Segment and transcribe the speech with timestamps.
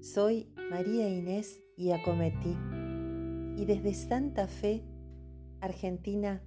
[0.00, 2.56] Soy María Inés Iacometti
[3.60, 4.84] y desde Santa Fe,
[5.60, 6.40] Argentina,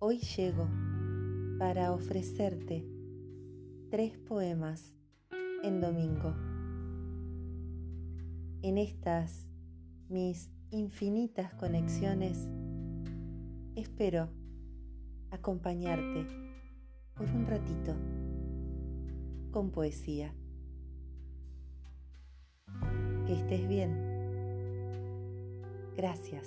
[0.00, 0.68] hoy llego
[1.56, 2.84] para ofrecerte
[3.92, 4.92] tres poemas
[5.62, 6.34] en domingo.
[8.62, 9.46] En estas
[10.08, 12.50] mis infinitas conexiones,
[13.76, 14.30] espero
[15.30, 16.26] acompañarte
[17.14, 17.94] por un ratito
[19.52, 20.34] con poesía.
[23.34, 23.90] Que estés bien.
[25.96, 26.46] Gracias.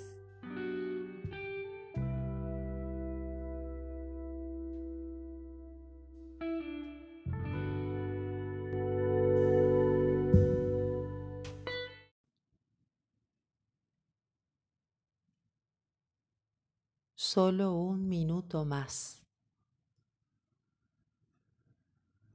[17.14, 19.22] Solo un minuto más.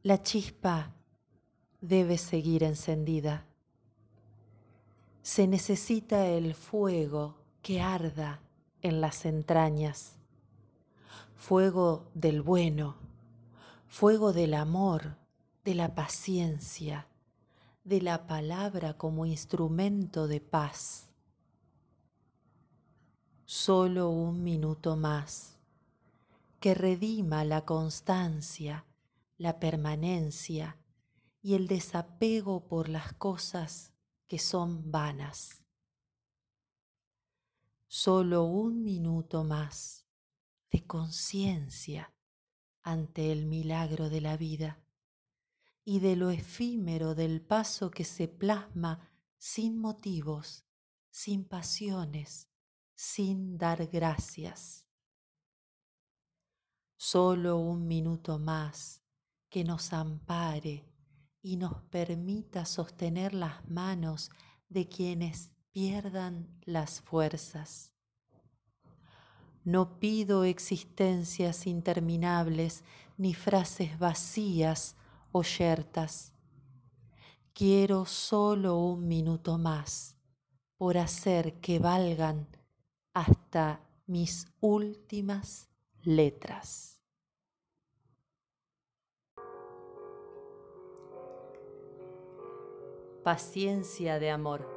[0.03, 0.93] La chispa
[1.81, 3.47] debe seguir encendida.
[5.23, 8.41] Se necesita el fuego que arda
[8.81, 10.17] en las entrañas,
[11.37, 12.97] fuego del bueno,
[13.87, 15.15] fuego del amor,
[15.63, 17.07] de la paciencia,
[17.85, 21.07] de la palabra como instrumento de paz.
[23.45, 25.57] Solo un minuto más
[26.59, 28.85] que redima la constancia,
[29.37, 30.75] la permanencia
[31.41, 33.92] y el desapego por las cosas
[34.33, 35.63] que son vanas.
[37.87, 40.07] Solo un minuto más
[40.71, 42.15] de conciencia
[42.81, 44.83] ante el milagro de la vida
[45.85, 50.65] y de lo efímero del paso que se plasma sin motivos,
[51.11, 52.49] sin pasiones,
[52.95, 54.87] sin dar gracias.
[56.97, 59.03] Solo un minuto más
[59.47, 60.91] que nos ampare
[61.43, 64.31] y nos permita sostener las manos
[64.69, 67.91] de quienes pierdan las fuerzas.
[69.65, 72.83] No pido existencias interminables
[73.17, 74.95] ni frases vacías
[75.31, 76.33] o yertas.
[77.53, 80.17] Quiero solo un minuto más
[80.77, 82.47] por hacer que valgan
[83.13, 85.69] hasta mis últimas
[86.03, 86.92] letras.
[93.23, 94.67] Paciencia de amor.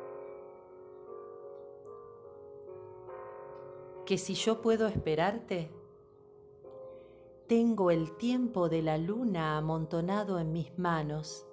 [4.05, 5.71] Que si yo puedo esperarte,
[7.49, 11.47] tengo el tiempo de la luna amontonado en mis manos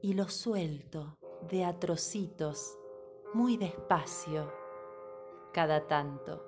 [0.00, 1.18] y lo suelto
[1.50, 2.78] de a trocitos
[3.34, 4.52] muy despacio
[5.52, 6.44] cada tanto.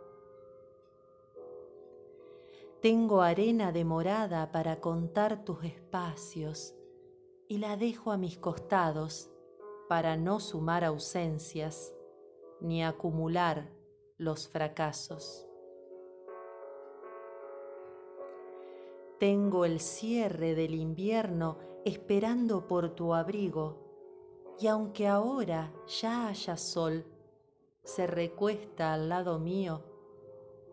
[2.80, 6.74] Tengo arena de morada para contar tus espacios
[7.48, 9.33] y la dejo a mis costados
[9.94, 11.94] para no sumar ausencias
[12.60, 13.70] ni acumular
[14.18, 15.46] los fracasos.
[19.20, 27.04] Tengo el cierre del invierno esperando por tu abrigo, y aunque ahora ya haya sol,
[27.84, 29.84] se recuesta al lado mío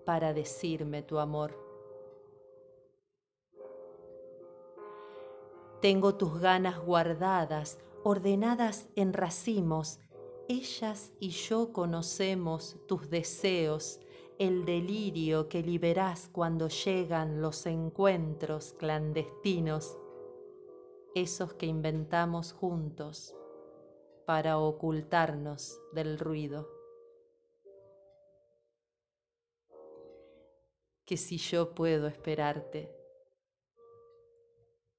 [0.04, 1.56] para decirme tu amor.
[5.80, 10.00] Tengo tus ganas guardadas ordenadas en racimos,
[10.48, 14.00] ellas y yo conocemos tus deseos,
[14.40, 19.98] el delirio que liberás cuando llegan los encuentros clandestinos,
[21.14, 23.36] esos que inventamos juntos
[24.26, 26.68] para ocultarnos del ruido.
[31.06, 32.96] Que si yo puedo esperarte,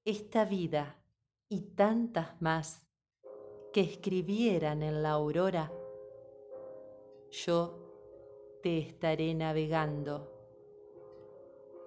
[0.05, 1.03] esta vida
[1.49, 2.87] y tantas más
[3.73, 5.71] que escribieran en la aurora,
[7.31, 10.29] yo te estaré navegando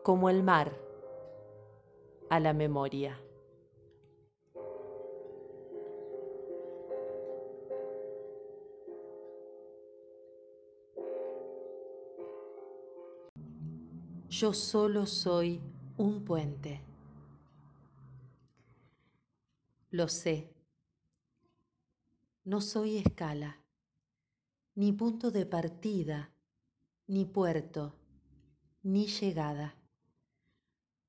[0.02, 0.76] como el mar
[2.28, 3.20] a la memoria.
[14.28, 15.62] Yo solo soy
[15.96, 16.82] un puente.
[19.92, 20.55] Lo sé
[22.46, 23.60] no soy escala,
[24.76, 26.32] ni punto de partida,
[27.08, 27.98] ni puerto,
[28.84, 29.74] ni llegada.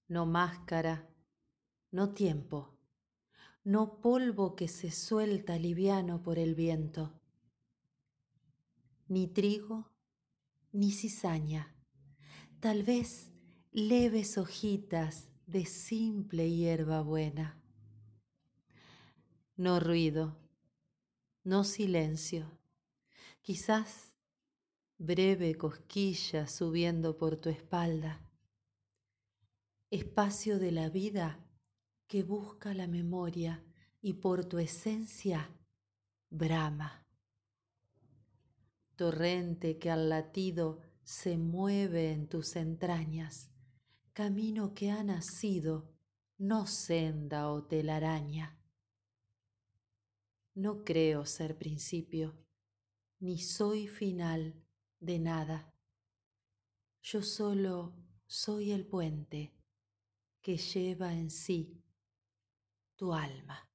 [0.07, 1.07] No máscara,
[1.91, 2.79] no tiempo,
[3.63, 7.21] no polvo que se suelta liviano por el viento.
[9.07, 9.91] Ni trigo,
[10.71, 11.75] ni cizaña,
[12.59, 13.31] tal vez
[13.71, 17.61] leves hojitas de simple hierba buena.
[19.55, 20.46] No ruido,
[21.47, 22.59] no silencio,
[23.41, 24.13] quizás
[24.97, 28.21] breve cosquilla subiendo por tu espalda,
[29.89, 31.39] espacio de la vida
[32.05, 33.63] que busca la memoria
[34.01, 35.49] y por tu esencia
[36.29, 37.07] brama.
[38.97, 43.51] Torrente que al latido se mueve en tus entrañas,
[44.11, 45.93] camino que ha nacido,
[46.37, 48.56] no senda o telaraña.
[50.57, 52.35] No creo ser principio,
[53.19, 54.55] ni soy final
[54.99, 55.71] de nada.
[57.03, 57.93] Yo solo
[58.25, 59.53] soy el puente
[60.41, 61.83] que lleva en sí
[62.95, 63.66] tu alma.